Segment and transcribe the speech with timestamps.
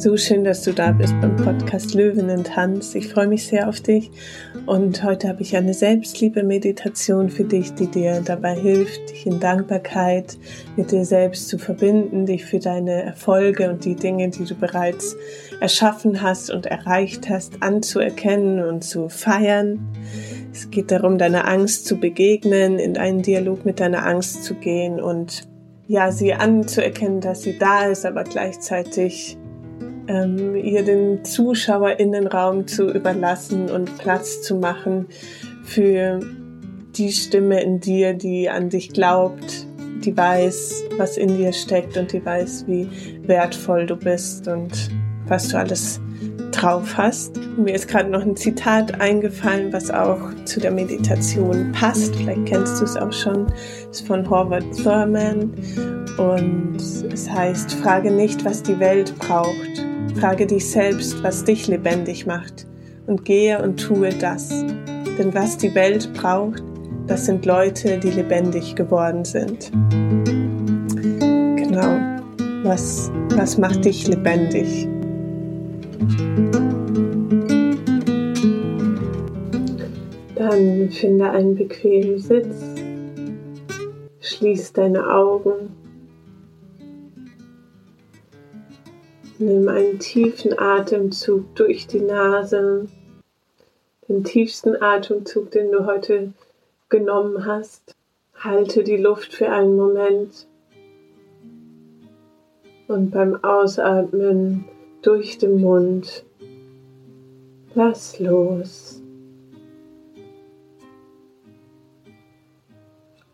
[0.00, 2.94] So schön, dass du da bist beim Podcast Löwen und Tanz.
[2.94, 4.12] Ich freue mich sehr auf dich
[4.64, 10.38] und heute habe ich eine Selbstliebe-Meditation für dich, die dir dabei hilft, dich in Dankbarkeit
[10.76, 15.16] mit dir selbst zu verbinden, dich für deine Erfolge und die Dinge, die du bereits
[15.60, 19.80] erschaffen hast und erreicht hast, anzuerkennen und zu feiern.
[20.52, 25.00] Es geht darum, deiner Angst zu begegnen, in einen Dialog mit deiner Angst zu gehen
[25.00, 25.48] und
[25.88, 29.37] ja, sie anzuerkennen, dass sie da ist, aber gleichzeitig
[30.08, 35.06] ähm, ihr den ZuschauerInnenraum zu überlassen und Platz zu machen
[35.64, 36.20] für
[36.96, 39.66] die Stimme in dir, die an dich glaubt,
[40.04, 42.88] die weiß, was in dir steckt und die weiß, wie
[43.22, 44.90] wertvoll du bist und
[45.26, 46.00] was du alles
[46.50, 47.36] drauf hast.
[47.56, 52.16] Mir ist gerade noch ein Zitat eingefallen, was auch zu der Meditation passt.
[52.16, 53.46] Vielleicht kennst du es auch schon.
[53.90, 55.52] Es ist von Howard Thurman
[56.16, 56.76] und
[57.12, 59.86] es heißt, frage nicht, was die Welt braucht,
[60.20, 62.66] Frage dich selbst, was dich lebendig macht
[63.06, 64.48] und gehe und tue das.
[65.16, 66.60] Denn was die Welt braucht,
[67.06, 69.70] das sind Leute, die lebendig geworden sind.
[71.56, 72.00] Genau.
[72.64, 74.88] Was, was macht dich lebendig?
[80.34, 82.56] Dann finde einen bequemen Sitz.
[84.20, 85.77] Schließ deine Augen
[89.40, 92.88] Nimm einen tiefen Atemzug durch die Nase,
[94.08, 96.32] den tiefsten Atemzug, den du heute
[96.88, 97.94] genommen hast.
[98.34, 100.48] Halte die Luft für einen Moment
[102.88, 104.64] und beim Ausatmen
[105.02, 106.24] durch den Mund
[107.76, 109.00] lass los.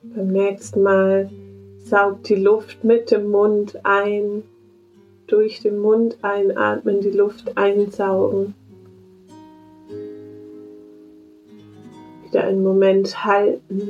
[0.02, 1.30] Beim nächsten Mal
[1.78, 4.42] saug die Luft mit dem Mund ein
[5.26, 8.54] durch den Mund einatmen, die Luft einsaugen.
[12.24, 13.88] Wieder einen Moment halten.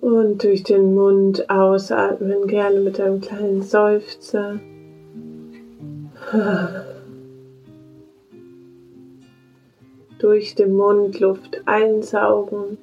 [0.00, 4.58] Und durch den Mund ausatmen, gerne mit einem kleinen Seufzer.
[10.18, 12.78] Durch den Mund Luft einsaugen.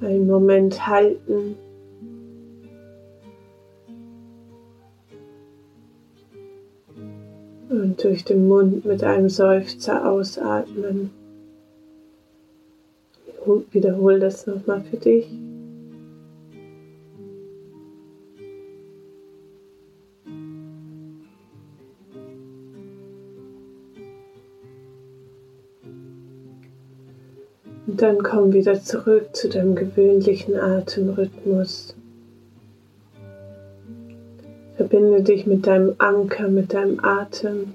[0.00, 1.56] Einen Moment halten.
[7.86, 11.10] Und durch den Mund mit einem Seufzer ausatmen.
[13.70, 15.28] Wiederhol das nochmal für dich.
[27.86, 31.94] Und dann komm wieder zurück zu deinem gewöhnlichen Atemrhythmus.
[34.96, 37.74] Verbinde dich mit deinem Anker, mit deinem Atem,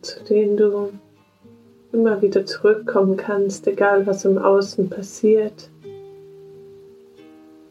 [0.00, 0.88] zu dem du
[1.92, 5.68] immer wieder zurückkommen kannst, egal was im Außen passiert.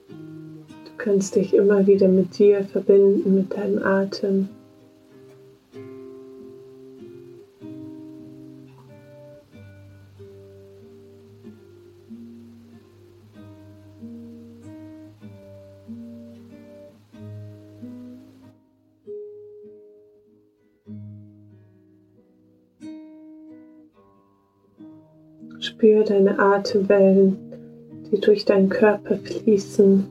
[0.07, 4.50] Du kannst dich immer wieder mit dir verbinden, mit deinem Atem.
[25.85, 27.38] Spür deine Atemwellen,
[28.09, 30.07] die durch deinen Körper fließen.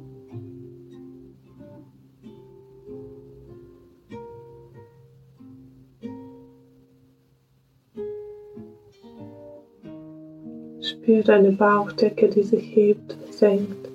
[10.81, 13.87] Spür deine Bauchdecke, die sich hebt und senkt.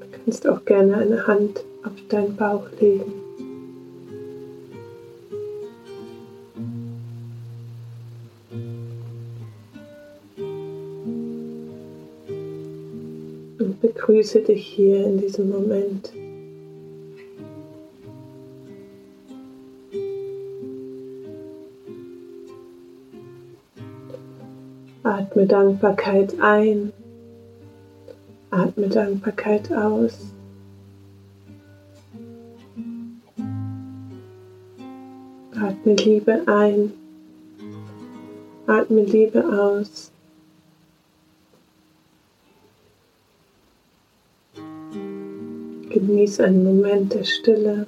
[0.00, 3.23] Du kannst auch gerne eine Hand auf deinen Bauch legen.
[14.14, 16.12] Begrüße dich hier in diesem Moment.
[25.02, 26.92] Atme Dankbarkeit ein,
[28.52, 30.16] atme Dankbarkeit aus.
[35.60, 36.92] Atme Liebe ein,
[38.68, 40.13] atme Liebe aus.
[46.06, 47.86] Genieß einen Moment der Stille.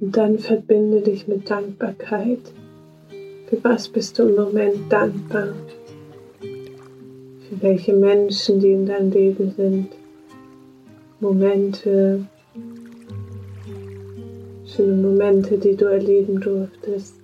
[0.00, 2.38] Und dann verbinde dich mit Dankbarkeit.
[3.48, 5.54] Für was bist du im Moment dankbar?
[7.48, 9.88] Für welche Menschen, die in deinem Leben sind?
[11.20, 12.26] Momente,
[14.64, 17.14] schöne Momente, die du erleben durftest.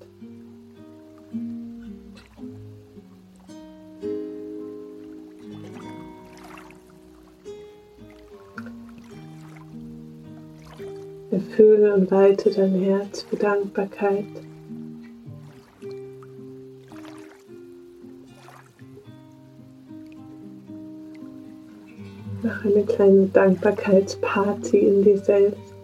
[11.33, 14.25] Erfülle und weite dein Herz für Dankbarkeit.
[22.65, 25.75] Eine kleine Dankbarkeitsparty in dir selbst.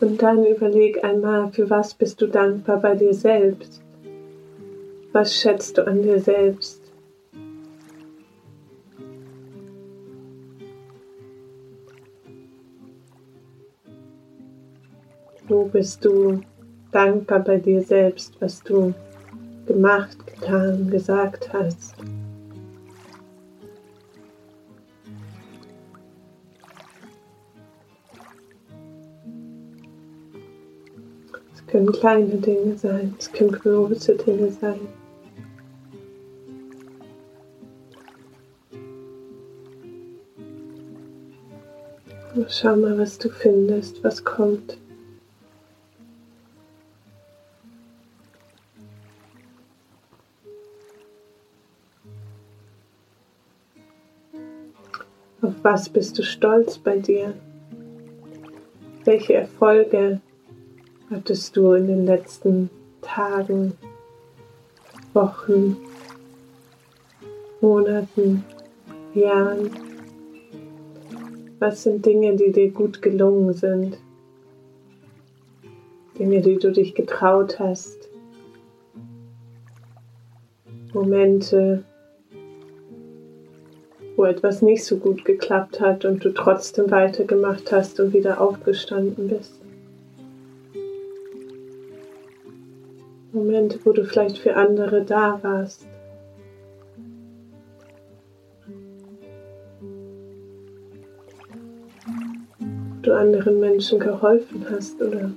[0.00, 3.80] Und dann überleg einmal, für was bist du dankbar bei dir selbst?
[5.12, 6.82] Was schätzt du an dir selbst?
[15.46, 16.40] Wo bist du
[16.92, 18.94] dankbar bei dir selbst, was du
[19.68, 21.94] gemacht, getan, gesagt hast?
[31.54, 34.80] Es können kleine Dinge sein, es können große Dinge sein.
[42.48, 44.78] Schau mal, was du findest, was kommt.
[55.70, 57.34] Was bist du stolz bei dir?
[59.04, 60.22] Welche Erfolge
[61.10, 62.70] hattest du in den letzten
[63.02, 63.74] Tagen,
[65.12, 65.76] Wochen,
[67.60, 68.44] Monaten,
[69.12, 69.68] Jahren?
[71.58, 73.98] Was sind Dinge, die dir gut gelungen sind?
[76.18, 78.08] Dinge, die du dich getraut hast?
[80.94, 81.84] Momente,
[84.18, 89.28] wo etwas nicht so gut geklappt hat und du trotzdem weitergemacht hast und wieder aufgestanden
[89.28, 89.52] bist.
[93.30, 95.86] Momente, wo du vielleicht für andere da warst.
[102.58, 105.30] Wo du anderen Menschen geholfen hast oder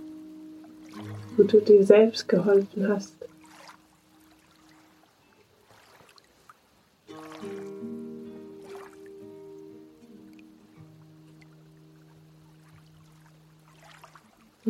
[1.37, 3.20] wo du dir selbst geholfen hast.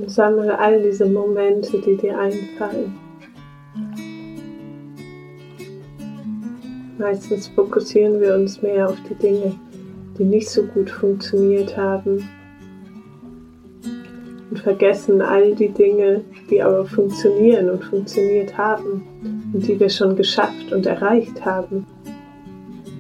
[0.02, 2.98] Und sammle all diese Momente, die dir einfallen.
[6.98, 9.56] Meistens fokussieren wir uns mehr auf die Dinge,
[10.18, 12.28] die nicht so gut funktioniert haben
[14.50, 19.04] und vergessen all die Dinge, die aber funktionieren und funktioniert haben
[19.54, 21.86] und die wir schon geschafft und erreicht haben.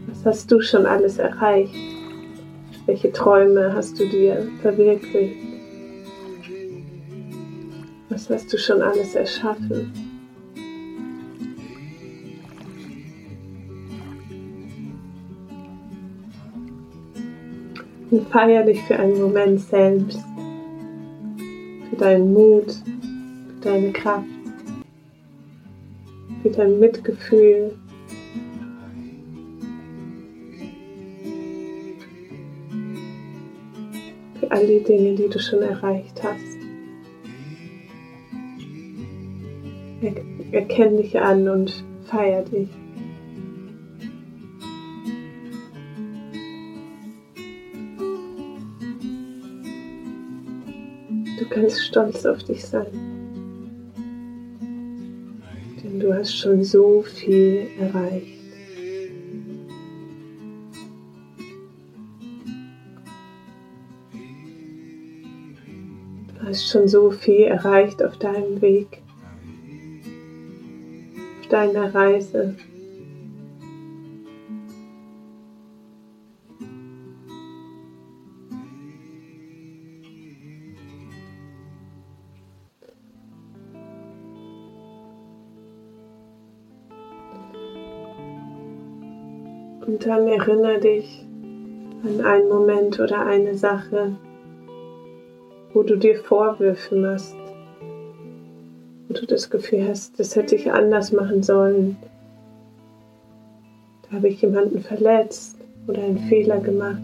[0.07, 1.74] Was hast du schon alles erreicht?
[2.86, 5.50] Welche Träume hast du dir verwirklicht?
[8.12, 9.89] Was hast du schon alles erschaffen?
[18.10, 20.20] Und feier dich für einen Moment selbst,
[21.89, 24.27] für deinen Mut, für deine Kraft,
[26.41, 27.77] für dein Mitgefühl.
[34.41, 36.61] Für all die Dinge, die du schon erreicht hast.
[40.51, 42.70] Erkenn dich an und feier dich.
[51.38, 52.88] Du kannst stolz auf dich sein.
[55.84, 58.39] Denn du hast schon so viel erreicht.
[66.39, 69.00] Du hast schon so viel erreicht auf deinem Weg
[71.51, 72.55] deiner Reise.
[89.86, 91.25] Und dann erinnere dich
[92.03, 94.15] an einen Moment oder eine Sache,
[95.74, 97.40] wo du dir Vorwürfe machst
[99.12, 101.98] und du das Gefühl hast, das hätte ich anders machen sollen.
[104.03, 105.58] Da habe ich jemanden verletzt.
[105.88, 107.01] oder einen Fehler gemacht.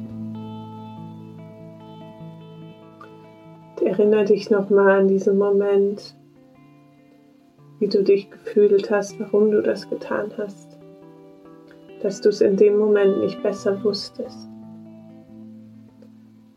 [3.83, 6.15] Erinnere dich nochmal an diesen Moment,
[7.79, 10.77] wie du dich gefühlt hast, warum du das getan hast,
[12.01, 14.47] dass du es in dem Moment nicht besser wusstest,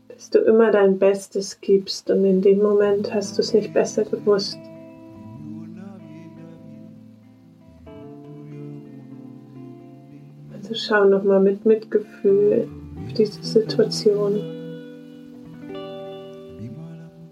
[0.07, 4.05] dass du immer dein Bestes gibst und in dem Moment hast du es nicht besser
[4.05, 4.59] gewusst.
[10.73, 12.65] Schau nochmal mit Mitgefühl
[13.03, 14.39] auf diese Situation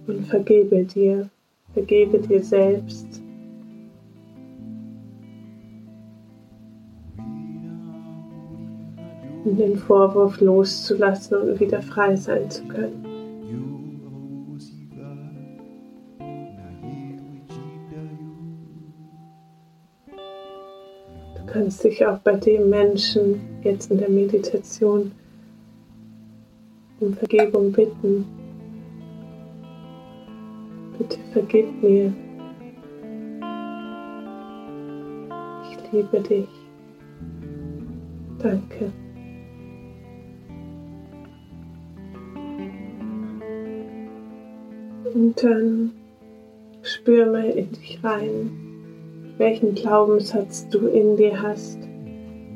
[0.08, 1.30] und vergebe dir,
[1.74, 3.22] vergebe dir selbst.
[9.46, 13.09] Um den Vorwurf loszulassen und wieder frei sein zu können.
[21.70, 25.12] Kannst dich auch bei dem Menschen jetzt in der Meditation
[27.00, 28.26] um Vergebung bitten.
[30.98, 32.12] Bitte vergib mir.
[35.70, 36.48] Ich liebe dich.
[38.40, 38.92] Danke.
[45.14, 45.92] Und dann
[46.82, 48.69] spür mal in dich rein,
[49.40, 51.80] welchen Glaubenssatz du in dir hast,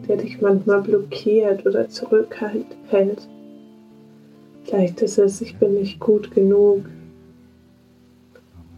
[0.08, 2.68] der dich manchmal blockiert oder zurückhält.
[4.66, 6.86] Vielleicht ist es, ich bin nicht gut genug,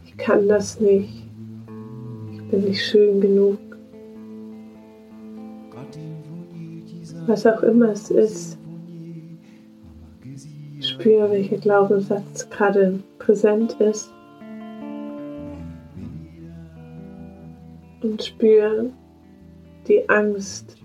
[0.05, 1.23] ich kann das nicht,
[2.31, 3.57] ich bin nicht schön genug.
[7.25, 8.59] Was auch immer es ist,
[10.79, 14.14] spüre, welcher Glaubenssatz gerade präsent ist.
[18.15, 18.91] Und spüre
[19.89, 20.77] die Angst,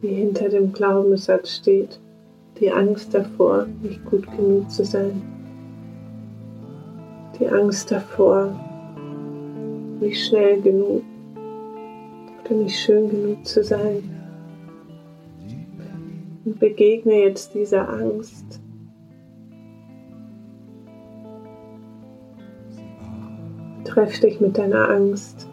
[0.00, 1.98] die hinter dem Glaubenssatz steht.
[2.60, 5.20] Die Angst davor, nicht gut genug zu sein.
[7.36, 8.54] Die Angst davor,
[9.98, 11.02] nicht schnell genug
[12.44, 14.08] oder nicht schön genug zu sein.
[16.44, 18.60] Und begegne jetzt dieser Angst
[23.84, 25.48] Treff dich mit deiner Angst.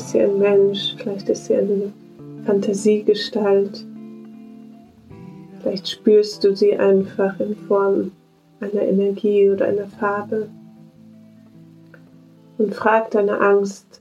[0.00, 1.92] Ist sie ein Mensch, vielleicht ist sie eine
[2.46, 3.84] Fantasiegestalt.
[5.60, 8.12] Vielleicht spürst du sie einfach in Form
[8.60, 10.48] einer Energie oder einer Farbe.
[12.56, 14.00] Und frag deine Angst,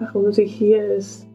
[0.00, 1.26] warum sie hier ist.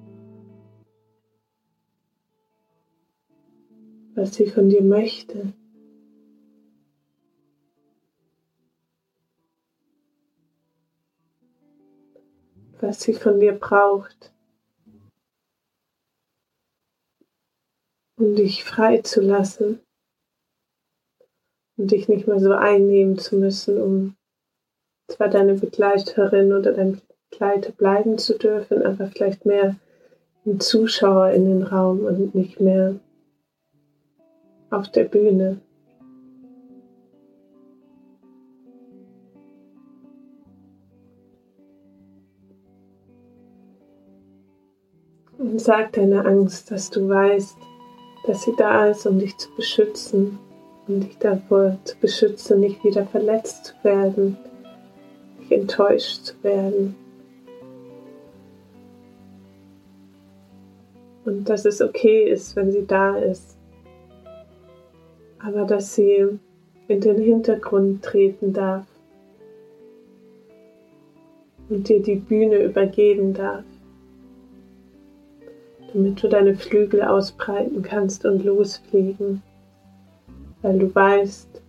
[4.14, 5.54] Was sie von dir möchte.
[12.86, 14.32] Was sie von dir braucht,
[18.18, 19.80] um dich frei zu lassen
[21.78, 24.16] und dich nicht mehr so einnehmen zu müssen, um
[25.08, 29.76] zwar deine Begleiterin oder dein Begleiter bleiben zu dürfen, aber vielleicht mehr
[30.46, 33.00] ein Zuschauer in den Raum und nicht mehr
[34.70, 35.60] auf der Bühne.
[45.56, 47.58] Und sag deiner Angst, dass du weißt,
[48.28, 50.38] dass sie da ist, um dich zu beschützen,
[50.86, 54.36] um dich davor zu beschützen, nicht wieder verletzt zu werden,
[55.40, 56.94] nicht enttäuscht zu werden.
[61.24, 63.58] Und dass es okay ist, wenn sie da ist,
[65.40, 66.38] aber dass sie
[66.90, 68.86] in den Hintergrund treten darf
[71.70, 73.64] und dir die Bühne übergeben darf
[75.96, 79.42] damit du deine Flügel ausbreiten kannst und losfliegen,
[80.62, 81.62] weil du weißt,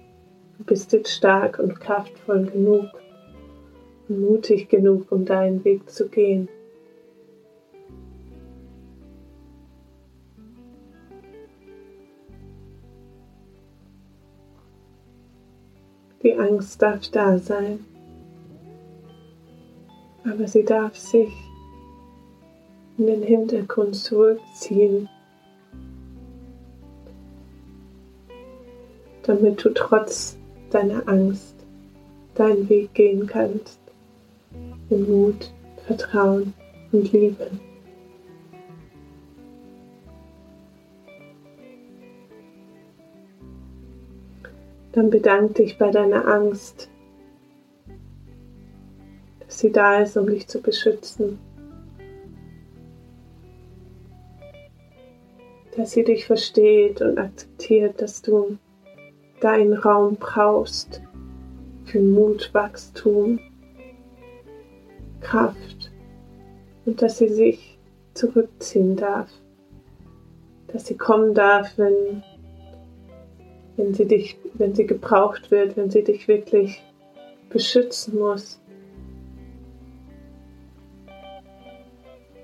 [0.58, 2.86] du bist jetzt stark und kraftvoll genug
[4.08, 6.48] und mutig genug, um deinen Weg zu gehen.
[16.24, 17.84] Die Angst darf da sein,
[20.24, 21.45] aber sie darf sich
[22.98, 25.08] in den Hintergrund zurückziehen,
[29.22, 30.36] damit du trotz
[30.70, 31.54] deiner Angst
[32.34, 33.78] deinen Weg gehen kannst
[34.90, 35.52] in Mut,
[35.86, 36.52] Vertrauen
[36.92, 37.50] und Liebe.
[44.92, 46.88] Dann bedank dich bei deiner Angst,
[49.40, 51.38] dass sie da ist, um dich zu beschützen.
[55.76, 58.56] Dass sie dich versteht und akzeptiert, dass du
[59.40, 61.02] deinen Raum brauchst
[61.84, 63.38] für Mut, Wachstum,
[65.20, 65.92] Kraft
[66.86, 67.78] und dass sie sich
[68.14, 69.28] zurückziehen darf,
[70.68, 72.22] dass sie kommen darf, wenn,
[73.76, 76.82] wenn sie dich, wenn sie gebraucht wird, wenn sie dich wirklich
[77.50, 78.58] beschützen muss.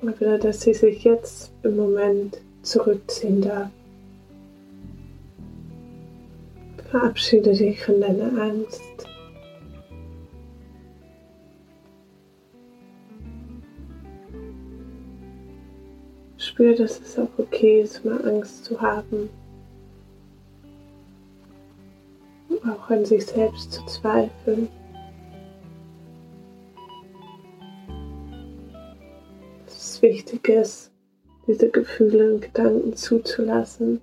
[0.02, 3.71] Oder dass sie sich jetzt im Moment zurückziehen darf.
[6.90, 8.83] Verabschiede dich von deiner Angst.
[16.37, 19.31] Spür, dass es auch okay ist, mal Angst zu haben.
[22.62, 24.69] Auch an sich selbst zu zweifeln.
[29.64, 30.91] Dass es wichtig ist,
[31.52, 34.00] diese Gefühle und Gedanken zuzulassen,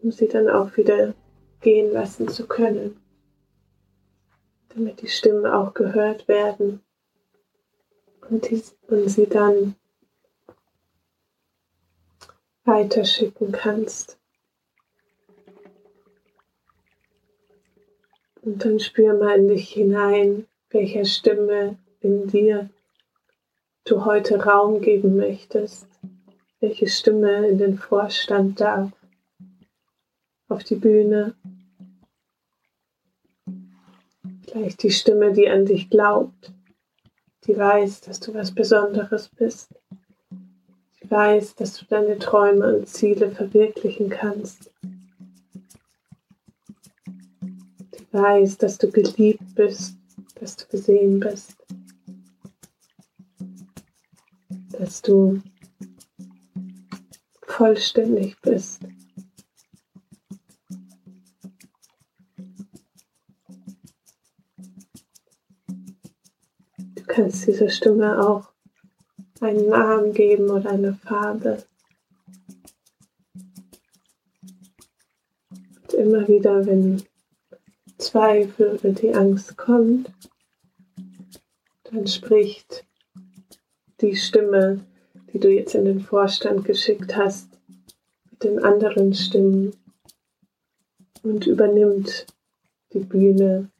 [0.00, 1.14] um sie dann auch wieder
[1.60, 3.00] gehen lassen zu können,
[4.68, 6.80] damit die Stimmen auch gehört werden
[8.30, 9.74] und, die, und sie dann
[12.64, 14.18] weiterschicken kannst.
[18.42, 22.70] Und dann spür mal in dich hinein, welcher Stimme in dir
[23.84, 25.86] du heute Raum geben möchtest,
[26.60, 28.90] welche Stimme in den Vorstand darf,
[30.48, 31.34] auf die Bühne.
[34.46, 36.52] Vielleicht die Stimme, die an dich glaubt,
[37.46, 39.74] die weiß, dass du was Besonderes bist,
[41.02, 44.70] die weiß, dass du deine Träume und Ziele verwirklichen kannst,
[47.32, 49.96] die weiß, dass du geliebt bist,
[50.38, 51.61] dass du gesehen bist.
[54.72, 55.42] Dass du
[57.42, 58.82] vollständig bist.
[66.94, 68.52] Du kannst dieser Stimme auch
[69.40, 71.64] einen Namen geben oder eine Farbe.
[75.50, 77.02] Und immer wieder, wenn
[77.98, 80.12] Zweifel oder die Angst kommt,
[81.84, 82.86] dann spricht
[84.02, 84.80] die Stimme,
[85.32, 87.48] die du jetzt in den Vorstand geschickt hast,
[88.30, 89.72] mit den anderen Stimmen
[91.22, 92.26] und übernimmt
[92.92, 93.70] die Bühne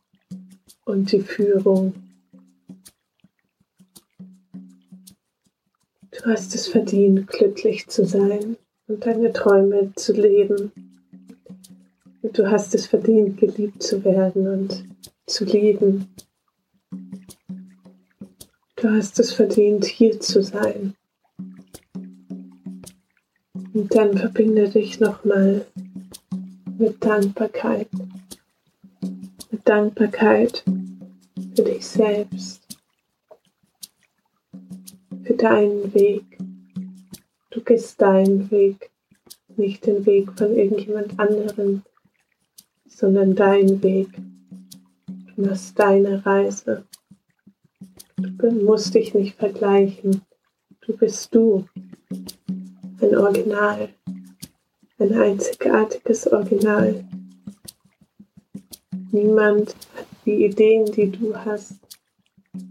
[0.84, 1.94] und die Führung.
[6.12, 8.56] Du hast es verdient, glücklich zu sein
[8.86, 10.70] und deine Träume zu leben.
[12.22, 14.84] Und du hast es verdient, geliebt zu werden und
[15.26, 16.06] zu lieben.
[18.82, 20.96] Du hast es verdient, hier zu sein.
[23.72, 25.64] Und dann verbinde dich nochmal
[26.78, 27.86] mit Dankbarkeit.
[29.52, 30.64] Mit Dankbarkeit
[31.54, 32.76] für dich selbst.
[35.22, 36.24] Für deinen Weg.
[37.50, 38.90] Du gehst deinen Weg,
[39.56, 41.82] nicht den Weg von irgendjemand anderem,
[42.88, 44.08] sondern deinen Weg.
[45.36, 46.84] Du machst deine Reise.
[48.22, 50.22] Du musst dich nicht vergleichen.
[50.82, 51.66] Du bist du.
[53.00, 53.88] Ein Original.
[54.98, 57.04] Ein einzigartiges Original.
[59.10, 61.80] Niemand hat die Ideen, die du hast,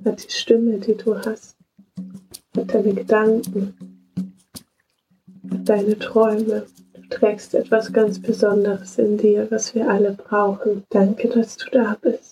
[0.05, 1.57] hat die Stimme, die du hast,
[2.55, 3.75] hat deine Gedanken,
[5.49, 6.65] hat deine Träume.
[6.93, 10.85] Du trägst etwas ganz Besonderes in dir, was wir alle brauchen.
[10.89, 12.30] Danke, dass du da bist.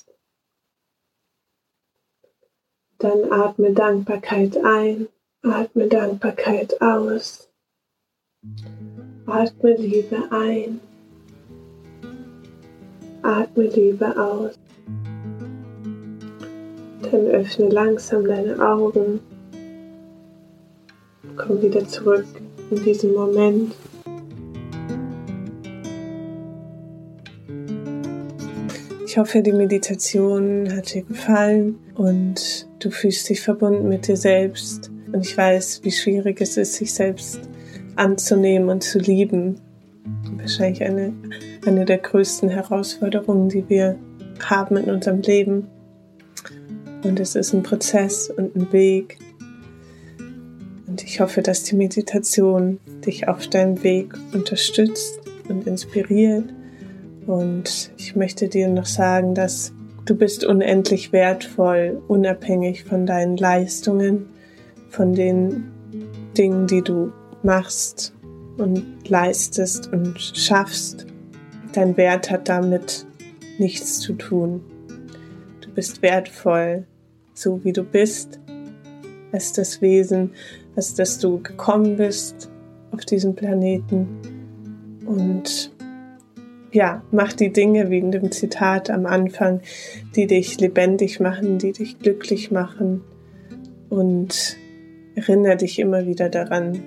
[2.99, 5.07] Dann atme Dankbarkeit ein,
[5.41, 7.49] atme Dankbarkeit aus.
[9.25, 10.81] Atme Liebe ein,
[13.21, 14.59] atme Liebe aus.
[17.09, 19.21] Dann öffne langsam deine Augen.
[21.37, 22.25] Komm wieder zurück
[22.69, 23.73] in diesen Moment.
[29.19, 34.89] Hoffe, die Meditation hat dir gefallen und du fühlst dich verbunden mit dir selbst.
[35.11, 37.41] Und ich weiß, wie schwierig es ist, sich selbst
[37.97, 39.59] anzunehmen und zu lieben.
[40.37, 41.13] Wahrscheinlich eine,
[41.65, 43.99] eine der größten Herausforderungen, die wir
[44.41, 45.67] haben in unserem Leben.
[47.03, 49.17] Und es ist ein Prozess und ein Weg.
[50.87, 56.45] Und ich hoffe, dass die Meditation dich auf deinem Weg unterstützt und inspiriert
[57.29, 59.71] und ich möchte dir noch sagen, dass
[60.05, 64.25] du bist unendlich wertvoll, unabhängig von deinen Leistungen,
[64.89, 65.65] von den
[66.35, 67.11] Dingen, die du
[67.43, 68.15] machst
[68.57, 71.05] und leistest und schaffst.
[71.73, 73.05] Dein Wert hat damit
[73.59, 74.61] nichts zu tun.
[75.61, 76.87] Du bist wertvoll,
[77.35, 78.39] so wie du bist,
[79.31, 80.31] als das Wesen,
[80.75, 82.49] als dass du gekommen bist
[82.89, 84.07] auf diesem Planeten.
[85.05, 85.71] Und
[86.71, 89.61] ja, mach die Dinge wegen dem Zitat am Anfang,
[90.15, 93.01] die dich lebendig machen, die dich glücklich machen
[93.89, 94.57] und
[95.15, 96.79] erinnere dich immer wieder daran,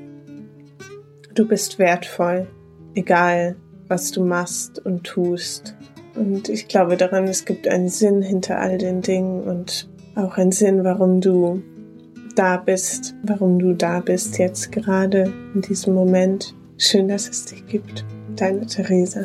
[1.35, 2.47] du bist wertvoll,
[2.95, 3.57] egal
[3.89, 5.77] was du machst und tust.
[6.15, 10.53] Und ich glaube daran, es gibt einen Sinn hinter all den Dingen und auch einen
[10.53, 11.63] Sinn, warum du
[12.37, 16.55] da bist, warum du da bist jetzt gerade in diesem Moment.
[16.79, 18.05] Schön, dass es dich gibt.
[18.37, 19.25] Deine Theresa.